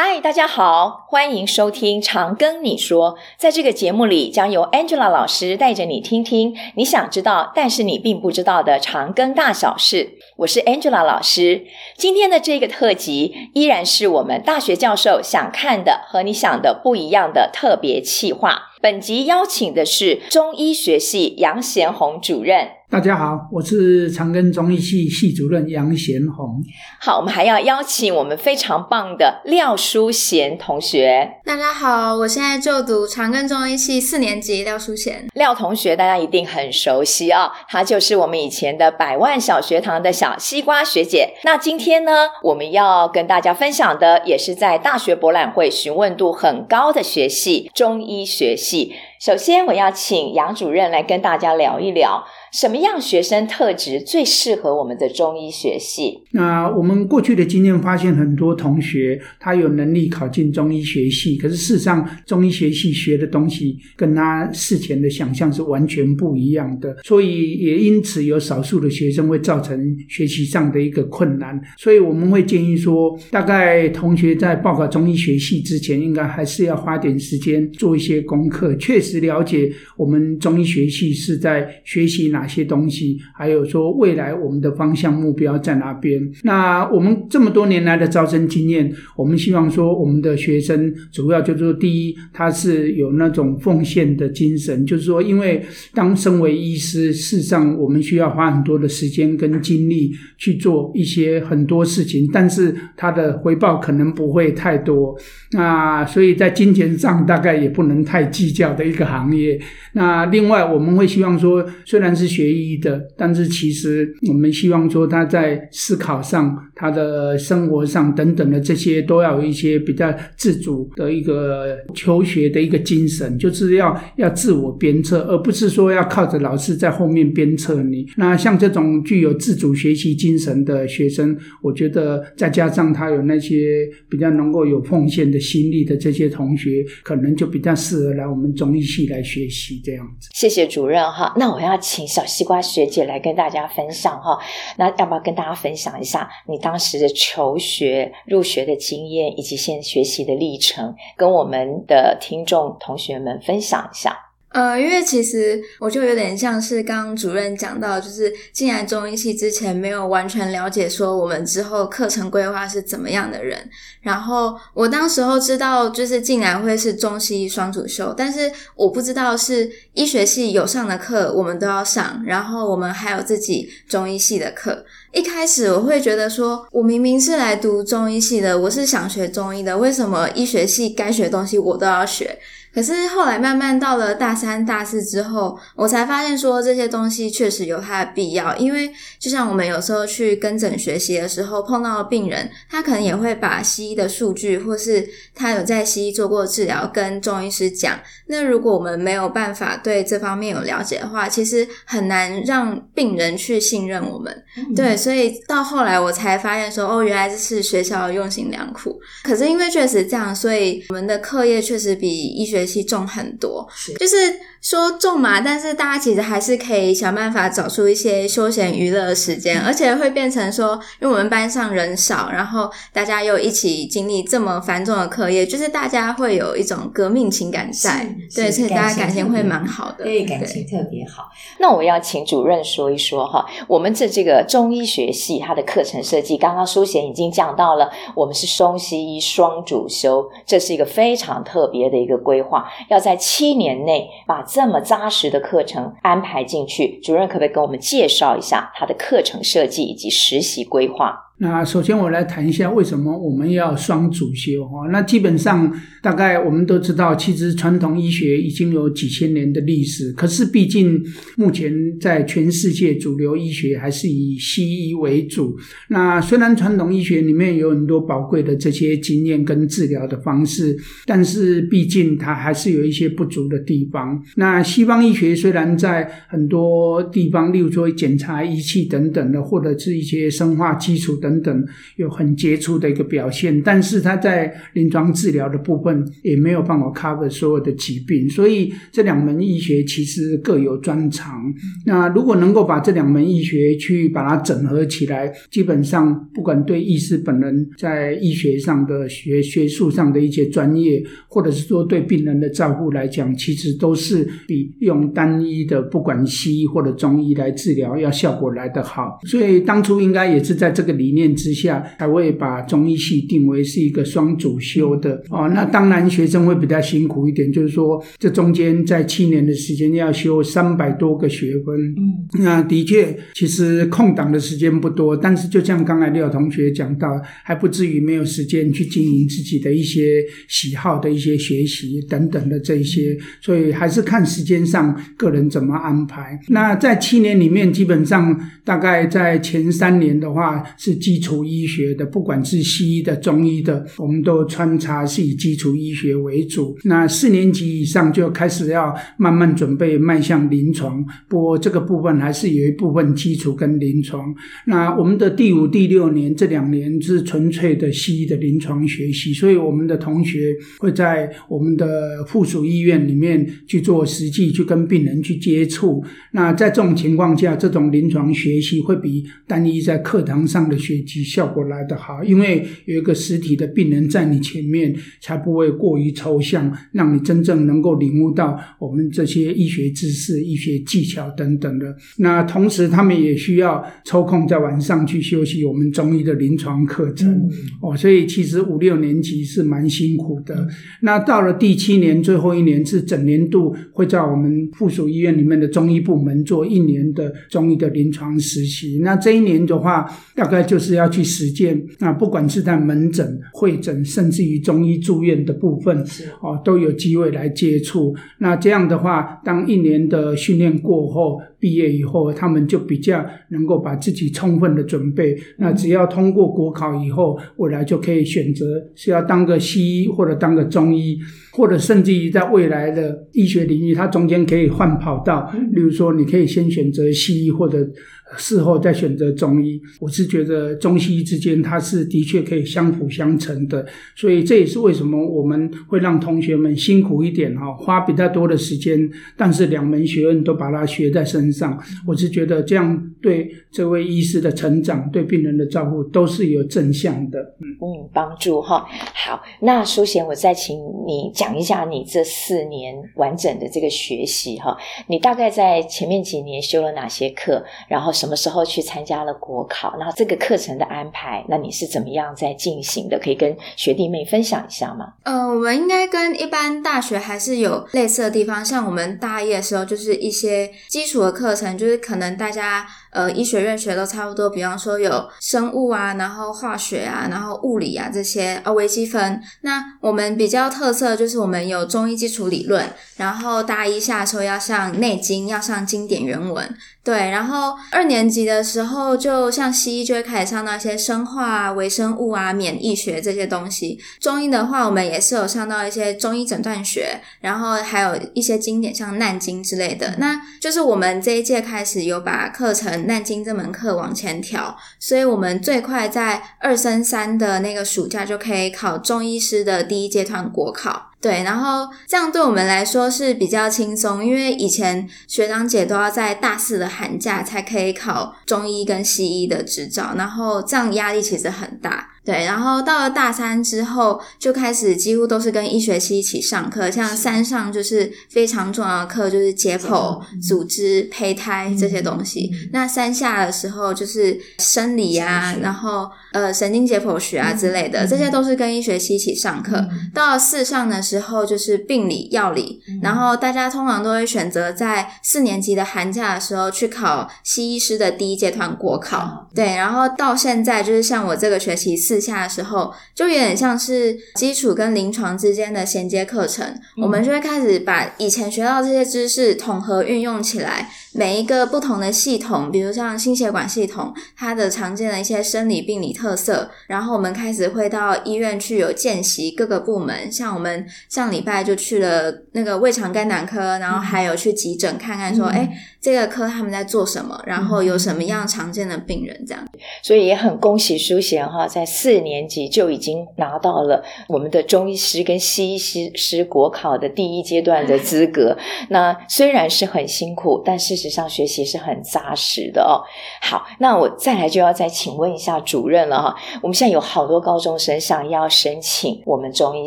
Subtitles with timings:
[0.00, 3.14] 嗨，大家好，欢迎收听《长庚你说》。
[3.36, 10.20] 在这个节目里，将由 Angela 老师带着你听听你想知道，但是你并不知道的长庚大小事。
[10.36, 11.66] 我是 Angela 老师。
[11.96, 18.70] 今天的这个特辑，依然是我们大学教授想看的和你想的不一样的特别企划。
[18.80, 22.68] 本集邀请的是中医学系杨贤红主任。
[22.90, 26.62] 大家好，我是长庚中医系系主任杨贤鸿。
[26.98, 31.30] 好，我们还要邀请我们非常棒的廖淑贤同学。
[31.44, 35.26] 大家好，我现在就读长庚中医系四年级，廖淑贤。
[35.34, 41.34] 廖同学，大家一定很熟悉啊、哦，她就是我们以前的百万小学堂的小西瓜学姐。
[41.44, 48.94] 那今天呢，我们要跟大家分享的，也是在大学博览会询问度很高的学系——中医学系。
[49.20, 52.24] 首先，我要请杨主任来跟大家聊一聊。
[52.52, 56.18] 什么样学生特质最适合我们的中医学系？
[56.32, 71.60] 那我们过去的经验发现，很多同学他有能力考进中医学系，可是事实上，中医学系学的东西跟他事前的想象是完全不一样的，所以也因此有少数的学生会造成学习上的一个困难。
[71.76, 82.37] 所以我们会建议说，大概同学在报考中医学系之前，应该还是要花点时间做一些功课，确实了解我们中医学系是在学习哪。
[82.38, 86.20] 哪些东西，还有说未来我们的方向目标在哪边？
[86.44, 105.16] 那我们这么多年来的招生经验，我们希望说我们的学生主要就是说，第一，他是有那种奉献的精神，就是说，因为当身为医师，事实上我们需要花很多的时间跟精力去做一些很多事情，但是他的回报可能不会太多。
[105.52, 109.58] 那所以在金钱上大概也不能太计较的一个行业。
[109.94, 128.06] 那另外我们会希望说，虽然是学医的，但是其实我们希望说他在思考上、他的生活上等等的这些，都要有一些比较自主的一个求学的一个精神，就是要要自我鞭策，而不是说要靠着老师在后面鞭策你。
[128.16, 140.28] 那像这种具有自主学习精神的学生，我觉得再加上他有那些比较能够有奉献的心力的这些同学，可能就比较适合来我们中医系来学习这样子。
[140.34, 142.06] 谢谢主任哈，那我要请。
[142.18, 144.36] 小西瓜学姐来跟大家分享哈，
[144.76, 154.18] 那要不要跟大家分享一下你当时的求学入学的经验，以及现学习的历程，跟我们的听众同学们分享一下？
[154.50, 163.68] 呃，因为其实我就有点像是刚刚主任讲到，就是进来中医系之前没有完全了解说我们之后课程规划是怎么样的人。
[164.00, 174.82] 然后我当时候知道就是进来会是中西医双主修，但是我不知道是医学系有上的课我们都要上，然后我们还有自己中医系的课。
[175.12, 182.38] 一开始我会觉得说，我明明是来读中医系的，我是想学中医的，为什么医学系该学的东西我都要学？
[182.74, 188.56] 可是后来慢慢到了大三、大四之后，我才发现说这些东西确实有它的必要。
[188.56, 197.98] 因为就像我们有时候去跟诊学习的时候，碰到的病人，他可能也会把西医的数据，或是他有在西医做过治疗，跟中医师讲。
[198.26, 204.44] 那如果我们没有办法对这方面有了解的话，其实很难让病人去信任我们。
[204.56, 209.00] 嗯、对，所以到后来我才发现说，哦，原来这是学校用心良苦。
[209.24, 214.16] 可是因为确实这样，所以我们的课业确实比医学学习重很多，是就是
[214.60, 231.28] 说重嘛，但是大家其实还是可以想办法找出一些休闲娱乐的时间，而且会变成说，因为我们班上人少，然后大家又一起经历这么繁重的课业，就是大家会有一种革命情感在，对，所以大家感情会蛮好的，对，感情特别好。
[231.60, 242.47] 那我要请主任说一说哈，我们这这个中医学系它的课程设计，刚刚淑贤已经讲到了，我们是中西医双主修，这是一个非常特别的一个规划。
[242.48, 251.27] 话要在七年内把这么扎实的课程安排进去，主任可不可以跟我们介绍一下他的课程设计以及实习规划？
[251.40, 254.88] 那首先我来谈一下为什么我们要双主修哈。
[254.90, 260.12] 那基本上大概我们都知道，其实传统医学已经有几千年的历史。
[260.14, 261.00] 可是毕竟
[261.36, 265.56] 目前在全世界主流医学还是以西医为主。
[265.88, 270.76] 那虽然传统医学里面有很多宝贵的这些经验跟治疗的方式，
[271.06, 274.20] 但是毕竟它还是有一些不足的地方。
[274.34, 281.27] 那西方医学虽然在很多地方，例如说检查仪器等等的，或者是一些生化基础的。
[281.28, 281.66] 等等，
[281.96, 283.60] 有很杰出的一个表现。
[283.62, 291.42] 但是他在临床治疗的部分也没有办法 cover 所有的疾病，所以这两门医学其实各有专长。
[291.84, 309.18] 那如果能够把这两门医学去把它整合起来，基本上不管对医师本人在医学上的学学术上的一些专业，或者是说对病人的照顾来讲，其实都是比用单一的不管西医或者中医来治疗要效果来得好。
[309.26, 315.48] 所以当初应该也是在这个理之下，才会把中医系定为是一个双主修的哦。
[315.54, 321.74] 那当然学生会比较辛苦一点，就是说这中间在七年的时间要修三百多个学分。
[321.96, 336.38] 嗯，那的确，其实空档的时间不多，但是就像刚才廖同学讲到，还不至于没有时间去经营自己的一些喜好的一些学习等等的这些，所以还是看时间上个人怎么安排。
[336.48, 346.76] 那在七年里面，基本上大概在前三年的话是基础医学的，不管是西医的、中医的，我们都穿插是以基础医学为主。
[346.84, 354.22] 那四年级以上就开始要慢慢准备迈向临床，不过这个部分还是有一部分基础跟临床。
[354.66, 366.04] 那我们的第五、第六年这两年是纯粹的西医的临床学习，所以我们的同学会在我们的附属医院里面去做实际，去跟病人去接触。
[366.32, 381.94] 那在这种情况下，这种临床学习会比单一在课堂上的学习效果来得好，因为有一个实体的病人在你前面，才不会过于抽象，让你真正能够领悟到我们这些医学知识、医学技巧等等的。
[382.18, 387.28] 那同时，他们也需要抽空在晚上去休息我们中医的临床课程。
[387.30, 387.50] 嗯、
[387.82, 390.54] 哦，所以其实五六年级是蛮辛苦的。
[390.54, 390.68] 嗯、
[391.02, 398.98] 那到了第七年最后一年，是整年度会在我们附属医院里面的中医部门做一年的中医的临床实习。
[399.02, 401.82] 那这一年的话，大概就是要去实践。
[401.98, 408.14] 那不管是在门诊、会诊，甚至于中医住院的部分，是哦，都有机会来接触。
[408.38, 415.36] 那这样的话，当一年的训练过后，毕业以后，他们就比较能够把自己充分的准备。
[415.58, 418.64] 那只要通过国考以后，未来就可以选择
[418.94, 421.18] 是要当个西医，或者当个中医，
[421.52, 425.52] 或者甚至于在未来的医学领域，它中间可以换跑道。
[425.72, 427.88] 例如说，你可以先选择西医，或者。
[428.36, 439.00] 事后再选择中医，我是觉得中西医之间它是的确可以相辅相成的，所以这也是为什么我们会让同学们辛苦一点哈，花比较多的时间，
[439.34, 441.78] 但是两门学问都把它学在身上。
[442.06, 448.86] 我是觉得这样对这位医师的成长、对病人的照顾都是有正向的，嗯嗯，帮助哈。
[449.14, 458.12] 好，那淑贤，我再请你讲一下你这四年完整的这个学习哈，你大概在前面几年修了哪些课，然后。
[458.18, 459.96] 什么时候去参加了国考？
[459.96, 463.16] 然后这个课程的安排，那你是怎么样在进行的？
[463.16, 465.12] 可以跟学弟妹分享一下吗？
[465.22, 468.64] 呃，我们应该跟一般大学还是有类似的地方。
[468.64, 472.84] 像我们大一的时候，就是一些基础的课程，就是可能大家。
[473.10, 479.40] 呃，医学院学都差不多，比方说有生物啊，然后化学啊，然后物理啊这些，呃，微积分。
[479.62, 482.84] 那我们比较特色就是我们有中医基础理论，
[483.16, 486.76] 然后大一下的时候要上《内经》，要上经典原文。
[487.02, 493.98] 对，然后二年级的时候，就像西医就会开始上到一些生化啊、微生物啊、免疫学这些东西。
[494.20, 500.16] 中医的话，我们也是有上到一些中医诊断学，然后还有一些经典像《难经》之类的。
[500.18, 502.97] 那就是我们这一届开始有把课程。
[503.06, 511.10] 《难经》这门课往前调，所以我们最快在二升三的那个暑假就可以考中医师的第一阶段国考。
[511.20, 522.10] 对，然后这样对我们来说是比较轻松，因为以前学长姐都要在大四的寒假才可以考中医跟西医的执照，然后这样压力其实很大。
[522.24, 532.50] 对，然后到了大三之后，就开始几乎都是跟医学期一起上课，像三上就是非常重要的课，就是解剖、组织、胚胎这些东西。
[532.70, 539.82] 那三下的时候就是生理啊，然后呃神经解剖学啊之类的，这些都是跟医学系一起上课。
[540.14, 549.48] 到了四上的时候就是病理、药理，然后大家通常都会选择在四年级的寒假的时候去考西医师的第一阶段国考。
[549.54, 552.18] 对，然后到现在就是像我这个学期四。
[552.18, 560.90] 下的时候，就有点像是基础跟临床之间的衔接课程，嗯、我们就会开始把以前学到这些知识统合运用起来。
[561.12, 579.64] 每一个不同的系统，比如像心血管系统，它的常见的一些生理病理特色，然后我们开始会到医院去有见习各个部门，像我们上礼拜就去了那个胃肠肝胆科，然后还有去急诊看看说，哎、嗯，这个科他们在做什么，然后有什么样常见的病人这样。
[580.02, 588.56] 所以也很恭喜淑贤哈，在四年级就已经拿到了我们的中医师跟西医师师国考的第一阶段的资格。
[588.90, 593.02] 那虽然是很辛苦，但事实上学习是很扎实的哦。
[593.42, 596.34] 好，那我再来就要再请问一下主任了哈。
[596.62, 599.86] 我们现在有好多高中生想要申请我们中医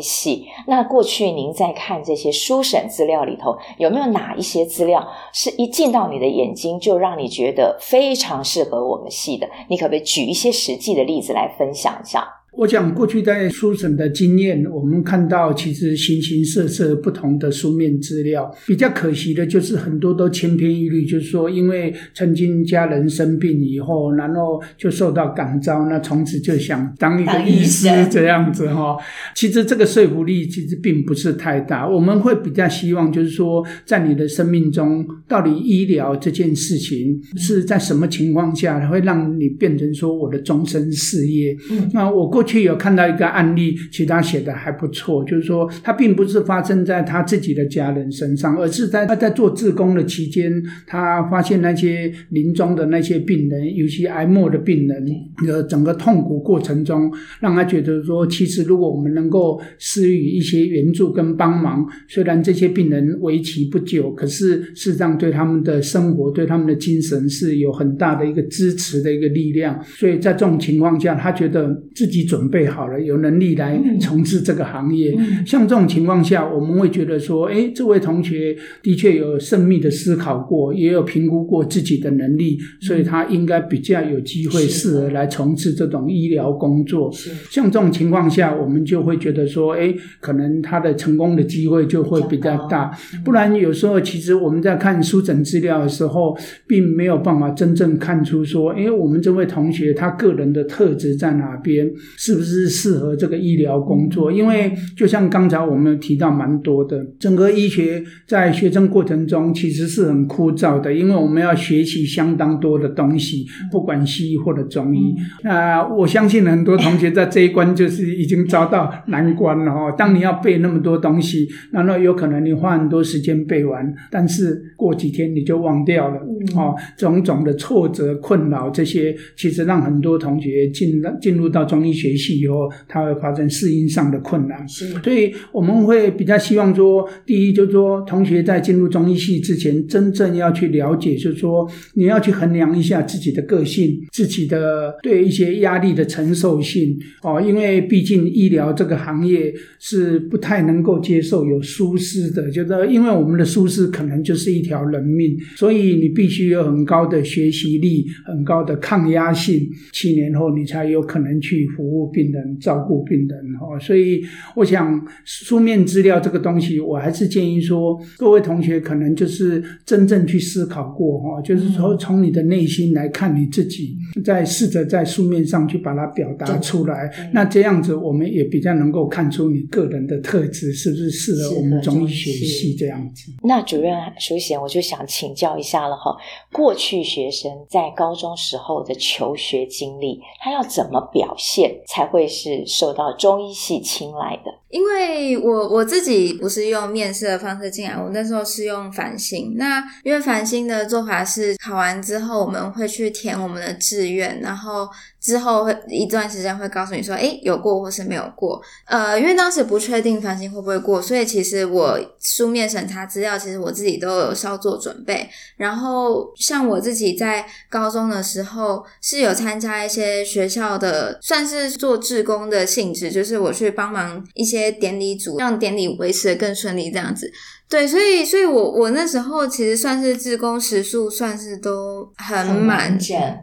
[0.00, 9.48] 系，那过去您在看这些书审资料里头，有没有哪一些资料是一进到你的眼睛就让你觉得非常适合我们系的？
[9.68, 12.41] 你可不可以举一些实际的例子来分享一下？
[12.54, 18.54] 我讲过去在书审的经验，我们看到其实形形色色不同的书面资料。
[18.66, 28.98] 比较可惜的就是很多都千篇一律，就是说因为曾经家人生病以后，然后就受到感召，那从此就想当一个医师这样子哈。
[29.34, 31.88] 其实这个说服力其实并不是太大。
[31.88, 41.56] 我们会比较希望就是说，在你的生命中，到底医疗这件事情是在什么情况下会让你变成说我的终身事业？
[41.70, 42.41] 嗯，那我过。
[42.42, 55.06] 过去有看到一个案例，其实他写的还不错，就是说他并不是发生在他自己的家人身上，而是在他在做志工的期间，他发现那些临终的那些病人，尤其癌末的病人
[55.46, 69.80] 的整个痛苦过程中，让他觉得说，其实如果我们能够施予一些援助跟帮忙，虽然这些病人为期不久，可是事实上对他们的生活、对他们的精神是有很大的一个支持的一个力量。
[69.84, 72.31] 所以在这种情况下，他觉得自己。
[72.32, 75.14] 准备好了，有能力来从事这个行业。
[75.18, 87.12] 嗯、像这种情况下，我们会觉得说，哎，这位同学的确有慎密的思考过，也有评估过自己的能力，所以他应该比较有机会适合来从事这种医疗工作。
[87.50, 92.90] 像这种情况下，我们就会觉得说，哎，可能他的成功的机会就会比较大。
[93.22, 96.34] 不然有时候其实我们在看书诊资料的时候，
[96.66, 101.90] 并没有办法真正看出说，哎，我们这位同学他个人的特质在哪边。
[102.22, 104.30] 是不是适合这个医疗工作？
[104.30, 115.16] 因为就像刚才我们提到蛮多的，整个医学在学生过程中其实是很枯燥的，因为我们要学习相当多的东西，不管西医或者中医。
[115.42, 119.92] 那我相信很多同学在这一关就是已经遭到难关了哦。
[119.98, 126.20] 当你要背那么多东西，然后有可能你花很多时间背完，但是过几天你就忘掉了
[126.54, 126.72] 哦。
[126.96, 132.11] 种种的挫折、困扰这些，其实让很多同学进进入到中医学。
[132.12, 162.01] 学习以后，他会发生适应上的困难，所以我们会比较希望说，第一就是说，同学在进入中医系之前，真正要去了解，就是说，你要去衡量一下自己的个性，自己的对一些压力的承受性哦，因为毕竟医疗这个行业是不太能够接受有疏失的，就是因为我们的疏失可能就是一条人命，所以你必须有很高的学习力，很高的抗压性，七年后你才有可能去服务。
[162.06, 164.22] 病人照顾病人哈，所以
[164.54, 177.10] 我想书面资料这个东西，我还是建议说，各位同学可能就是真正去思考过哈，就是说从你的内心来看你自己，再试着在书面上去把它表达出来。
[177.32, 183.32] 那这样子，我们也比较能够看出你个人的特质是不是适合我们中医学系这样子。
[183.42, 186.16] 那主任淑贤，我就想请教一下了哈，
[186.52, 191.70] 过去学生在高中时候的求学经历，他要怎么表现？
[191.88, 194.52] 才会是受到中医系青睐的。
[194.68, 199.54] 因为我我自己不是用面试的方式进来，我那时候是用繁星。
[199.56, 204.88] 那因为繁星的做法是考完之后，我们会去填我们的志愿，然后
[205.22, 208.60] 之后会一段时间会告诉你说，诶，有过或是没有过。
[208.86, 215.28] 呃，因为当时不确定繁星会不会过，所以其实我书面审查资料，其实我自己都有稍做准备。
[215.56, 224.72] 然后像我自己在高中的时候是有参加一些学校的，算是做志工的性质，就是我去帮忙一些。
[224.82, 227.30] 典礼组让典礼维持得更顺利，这样子，
[227.72, 232.98] 对，所以，所以我我那时候其实算是自工时数算是都很满，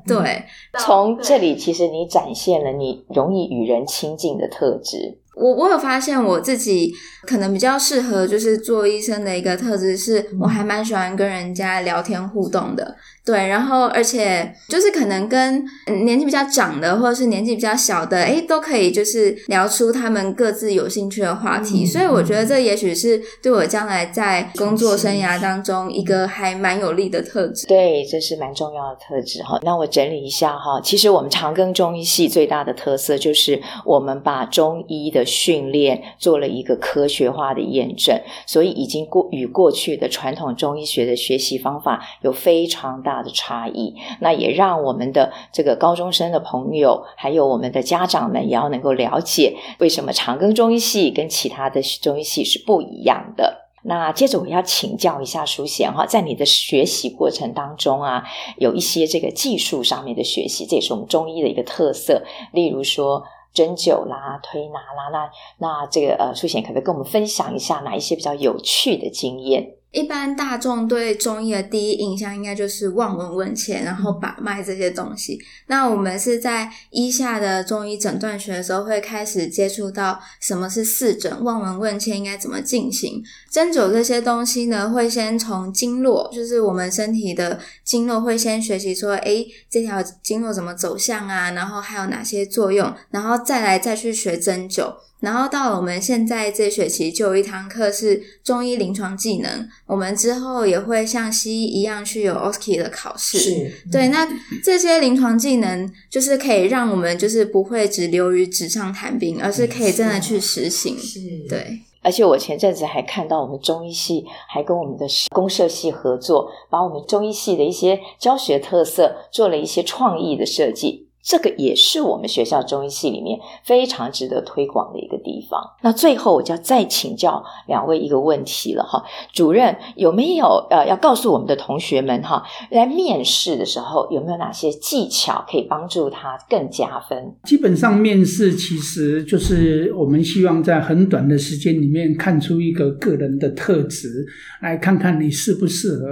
[0.05, 0.43] 对。
[0.77, 5.17] 从这里其实你展现了你容易与人亲近的特质。
[5.36, 6.93] 我我有发现我自己
[7.25, 12.95] 可能比较适合就是做医生的一个特质，是我还蛮喜欢跟人家聊天互动的。
[13.25, 15.63] 对，然后而且就是可能跟
[16.03, 21.83] 年纪比较长的，或者是年纪比较小的，诶，都可以就是聊出他们各自有兴趣的话题。
[21.83, 27.67] 嗯、所以我觉得这也许是对我将来在工作生涯当中一个还蛮有利的特质。
[27.67, 29.59] 对，这是蛮重要的特质哈。
[29.62, 53.66] 那我整理一下哈，其实我们长庚中医系最大的特色就是我们把中医的的训练做了一个科学化的验证，所以已经过与过去的传统中医学的学习方法有非常大的差异，那也让我们的这个高中生的朋友，还有我们的家长们，也要能够了解为什么长庚中医系跟其他的中医系是不一样的。
[53.84, 58.24] 那接着我要请教一下淑贤哈，在你的学习过程当中啊，
[58.58, 62.22] 有一些这个技术上面的学习，这也是我们中医的一个特色，
[62.52, 69.78] 例如说针灸啦、推拿啦，那那这个呃，淑贤可不可以跟我们分享一下哪一些比较有趣的经验？
[69.91, 75.39] 一般大众对中医的第一印象应该就是望闻问切，然后把脉这些东西。
[75.65, 83.24] 那我们是在医下的中医诊断学的时候，会开始接触到什么是四诊，望闻问切应该怎么进行。
[83.50, 91.50] 针灸这些东西呢，会先从经络，就是我们身体的经络，会先学习说，诶，这条经络怎么走向啊？
[91.51, 92.93] 然后还有哪些作用？
[93.10, 94.93] 然后再来再去学针灸。
[95.20, 103.38] 然后到了我们现在这学期就有一堂课是中医临床技能，我们之后也会像西医一样去有 oski 的考试。
[103.38, 104.28] 是，对，那
[104.64, 110.98] 这些临床技能就是可以让我们就是不会只流于纸上谈兵，而是可以真的去实行。
[110.98, 111.82] 是，对。
[112.02, 121.09] 而且我前阵子还看到我们中医系还跟我们的公社系合作，把我们中医系的一些教学特色做了一些创意的设计。
[121.22, 125.62] 这个也是我们学校中医系里面非常值得推广的一个地方。
[125.82, 137.36] 那最后我就要再请教两位一个问题了哈，主任有没有呃要告诉我们的同学们哈，来面试的时候有没有哪些技巧可以帮助他更加分？
[137.44, 144.26] 基本上面试其实就是我们希望在很短的时间里面看出一个个人的特质，
[144.62, 146.06] 来看看你适不适合。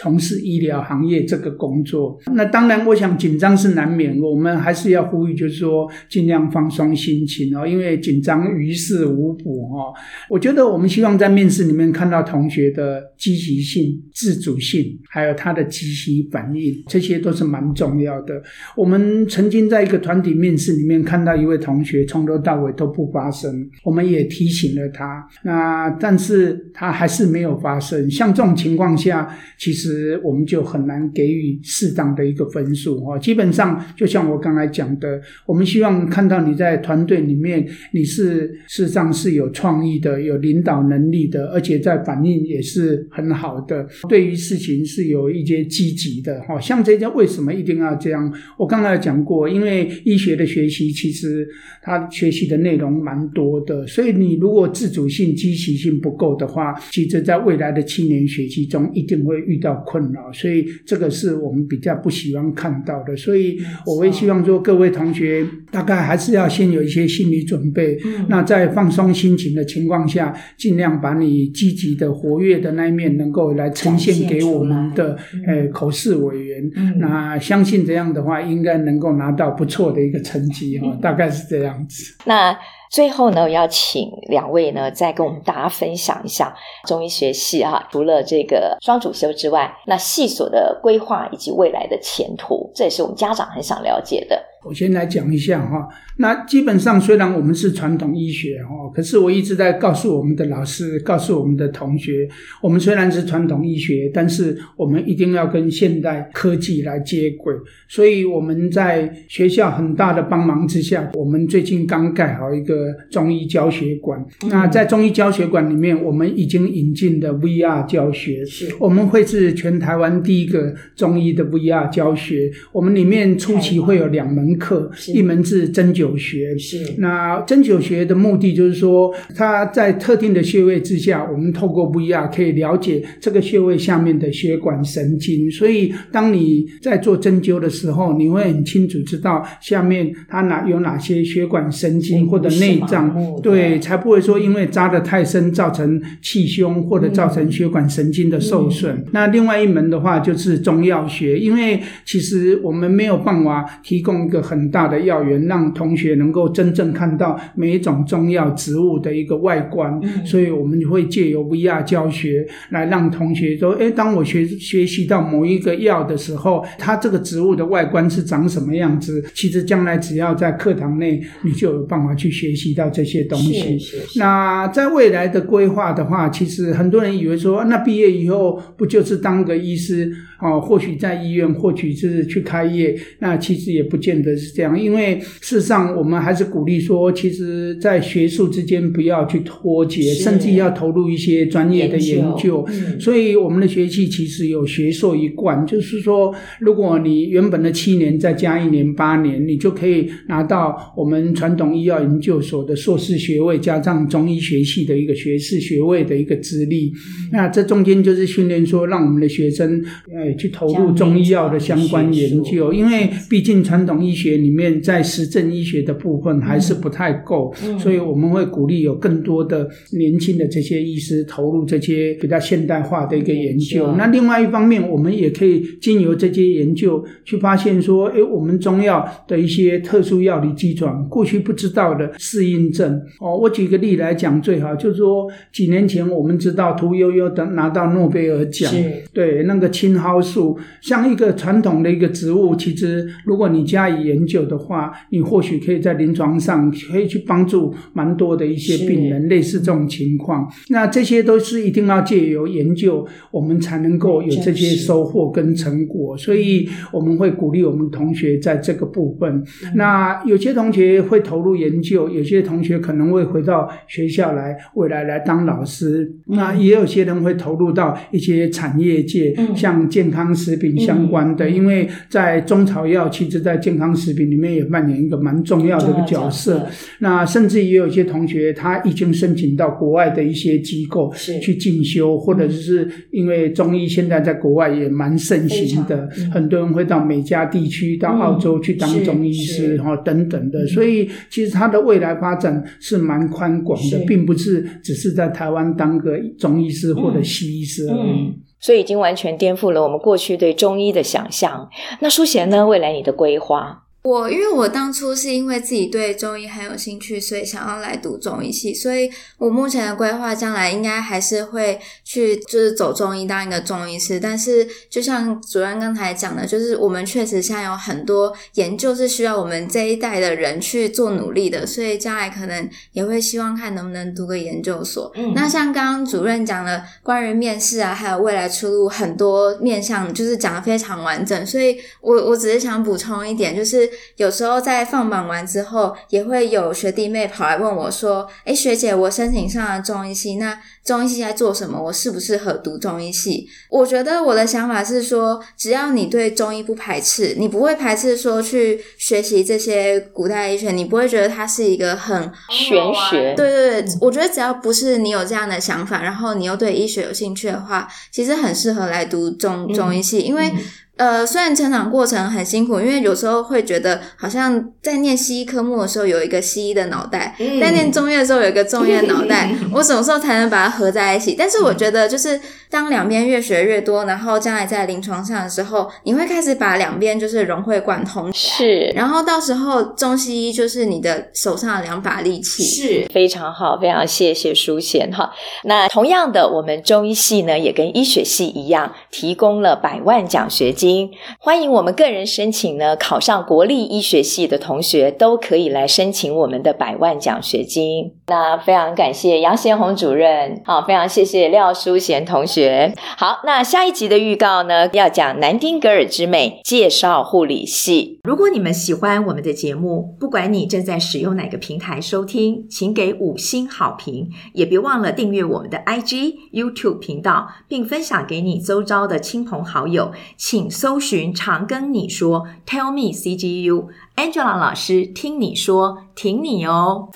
[0.00, 4.18] 从事医疗行业这个工作，那当然，我想紧张是难免。
[4.18, 9.92] 我们还是要呼吁，就是说尽量放松心情哦，因为紧张于事无补哦。
[10.30, 18.42] 我觉得我们希望在面试里面看到同学的积极性、自主性，还有他的即时反应，这些都是蛮重要的。
[18.74, 28.10] 我们曾经在一个团体面试里面看到一位同学从头到尾都不发声，我们也提醒了他，那但是他还是没有发声。
[28.10, 29.28] 像这种情况下，
[29.58, 29.89] 其实。
[29.90, 33.18] 实我们就很难给予适当的一个分数哦。
[33.18, 46.60] 基本上，就像我刚才讲的，我们希望看到你在团队里面，你是事实上是有创意的、有领导能力的，而且在反应也是很好的，对于事情是有一些积极的哈。
[46.60, 48.32] 像这家为什么一定要这样？
[48.58, 51.46] 我刚才讲过，因为医学的学习其实
[51.82, 59.69] 他学习的内容蛮多的，所以你如果自主性、积极性不够的话，其实在未来的七年学习中一定会遇到。
[59.76, 63.16] 困扰，所以这个是我们比较不喜欢看到的。
[63.16, 67.98] 所以我会希望说，各位同学大概还是要先有一些心理准备。
[68.04, 76.70] 嗯、那在放松心情的情况下，尽量把你积极的、活跃的那一面能够来呈现给我们的诶口试委员。
[76.76, 82.14] 嗯、那相信这样的话，应该能够拿到不错的一个成绩哈， 大概是这样子。
[82.24, 82.56] 那。
[82.90, 86.52] 最后呢，我要请两位呢，再跟我们大家分享一下
[86.86, 94.49] 中医学系啊，除了这个双主修之外，那系所的规划以及未来的前途，这也是我们家长很想了解的。
[94.62, 102.28] 我先来讲一下哈，那基本上虽然我们是传统医学哈，可是我一直在告诉我们的老师，告诉我们的同学，
[102.62, 107.54] 我们虽然是传统医学，但是我们一定要跟现代科技来接轨。
[107.88, 114.22] 所以我们在学校很大的帮忙之下，我们最近刚盖好一个中医教学馆。
[114.50, 122.50] 那在中医教学馆里面，我们已经引进的 VR 教学，是我们会是全台湾第一个中医的 VR 教学。
[122.72, 124.49] 我们里面初期会有两门。
[124.58, 126.94] 课一门是针灸学，是。
[126.98, 135.50] 那针灸学的目的就是说，它在特定的穴位之下，我们透过不一样可以了解这个穴位下面的血管神经。
[135.50, 148.96] 所以，当你在做针灸的时候，你会很清楚知道下面它哪有哪些血管神经或者内脏，对，才不会说因为扎的太深造成气胸或者造成血管神经的受损。
[148.96, 154.39] 嗯、那另外一门的话就是中药学，因为其实我们没有办法提供一个。
[154.40, 159.98] 很大的药园，让同学能够真正看到每一种中药植物的一个外观。
[160.02, 169.24] 嗯、所以我们会借由 VR 教学来让同学说：诶，当我学学习到某一个药的时候，它这个植物的外观是长什么样子？
[169.34, 173.78] 其实将来只要在课堂内，你就有办法去学习到这些东西。
[174.16, 180.10] 那在未来的规划的话，其实很多人以为说，那毕业以后不就是当个医师？
[180.42, 184.80] 哦，或许在医院，或许是去开业，那其实也不见得是这样。
[184.80, 192.30] 因为事实上，我们还是鼓励说，其实，在学术之间不要去脱节，甚至要投入一些专业的研究。
[192.30, 206.86] 研究嗯、所以，我们的学系其实有学硕一贯，就是说，如果你原本的七年再加一年八年，你就可以拿到我们传统医药研究所的硕士学位，加上中医学系的一个学士学位的一个资历。
[206.86, 210.29] 嗯、那这中间就是训练说，让我们的学生，呃。
[210.36, 223.86] 去投入中医药的相关研究，因为毕竟传统医学里面在实证医学的部分还是不太够，嗯、所以我们会鼓励有更多的年轻的这些医师投入这些比较现代化的一个研究。
[223.88, 233.00] 嗯、那另外一方面，我们也可以经由这些研究去发现说，诶，我们中药的一些特殊药理机转，过去不知道的适应症。
[233.18, 238.72] 哦，我举个例来讲，最好就是说，几年前我们知道屠呦呦等拿到诺贝尔奖，
[239.12, 240.19] 对那个青蒿。
[240.20, 250.48] 树像一个传统的一个植物，其实如果你加以研究的话，你或许可以在临床上可以去帮助蛮多的一些病人，类似这种情况。
[250.68, 256.16] 那这些都是一定要借由研究，我们才能够有这些收获跟成果。
[256.16, 259.42] 所以我们会鼓励我们同学在这个部分。
[259.74, 266.12] 那有些同学会投入研究，有些同学可能会回到学校来，未来来当老师。
[266.26, 270.09] 那也有些人会投入到一些产业界，像健康。
[270.10, 276.66] 健康食品相关的，因为在中草药，其实在健康食品里面也扮演一个蛮重要的一个角色。
[276.98, 290.66] 那甚至也有一些同学，他已经申请到国外的一些机构去进修，或者是因为中医现在在国外也蛮盛行的，很多人会到美加地区、到澳洲去当中医师哈等等的。
[290.66, 298.34] 所以其实他的未来发展是蛮宽广的，并不是只是在台湾当个中医师或者西医师而已。
[298.60, 301.68] 所以已经完全颠覆了我们过去对中医的想象。
[302.00, 302.66] 那淑贤呢？
[302.66, 303.84] 未来你的规划？
[304.02, 308.72] 我因为我当初是因为自己对中医很有兴趣，所以想要来读中医系。
[308.72, 314.18] 所以我目前的规划，将来应该还是会去就是走中医当一个中医师。
[314.18, 325.12] 但是就像主任刚才讲的，就是我们确实现在有很多研究是需要我们这一代的人去做努力的，所以将来可能也会希望看能不能读个研究所。
[325.14, 331.46] 嗯，那像刚刚主任讲的关于面试啊，还有未来出路很多面向，就是讲的非常完整。
[331.46, 333.89] 所以我我只是想补充一点，就是。
[334.16, 341.80] 有时候在放榜完之后，也会有学弟妹跑来问我说：“诶，学姐，我申请上了中医系，那中医系在做什么？
[341.80, 352.78] 我适不适合读中医系？”我觉得我的想法是说，只要你对中医不排斥，你不会排斥说去学习这些古代医学，你不会觉得它是一个很玄
[353.10, 353.34] 学。
[353.34, 360.50] 对对对，我觉得只要不是你有这样的想法，然后你又对医学有兴趣的话，其实很适合来读中中医系，因为。
[360.96, 371.36] 呃，虽然成长过程很辛苦，因为有时候会觉得好像在念西医科目的时候有一个西医的脑袋，嗯、在念中医的时候有一个中医的脑袋， 我什么时候才能把它合在一起？
[371.38, 385.30] 但是我觉得，就是当两边越学越多，然后将来在临床上的时候，你会开始把两边就是融会贯通，是，然后到时候中西医就是你的手上的两把利器，是非常好，非常谢谢淑贤哈。
[385.64, 391.10] 那同样的，我们中医系呢也跟医学系一样，提供了百万奖学金。
[391.38, 398.12] 欢迎我们个人申请呢，考上国立医学系的同学都可以来申请我们的百万奖学金。
[398.28, 402.94] 那非常感谢杨贤红主任，好，非常谢谢廖淑贤同学。
[403.16, 408.20] 好，那下一集的预告呢，要讲南丁格尔之美，介绍护理系。
[408.22, 420.12] 如果你们喜欢我们的节目，不管你正在使用哪个平台收听，请给五星好评，也别忘了订阅我们的 IG、YouTube 频道，并分享给你周遭的亲朋好友。
[420.36, 427.08] 请搜寻“常跟你说 ”，Tell me CGU，Angela 老师听你说，挺你哦。